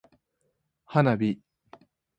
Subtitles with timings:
[0.87, 1.37] 花火